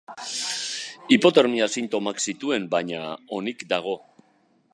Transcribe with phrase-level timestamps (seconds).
[1.15, 3.03] Hipotermia sintomak zituen baina,
[3.43, 3.99] onik dago.